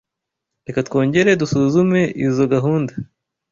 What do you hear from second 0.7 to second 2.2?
twongere dusuzume